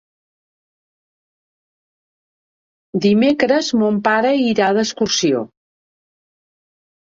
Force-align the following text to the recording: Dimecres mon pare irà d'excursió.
Dimecres 3.05 3.71
mon 3.83 4.01
pare 4.09 4.33
irà 4.47 4.73
d'excursió. 4.81 5.45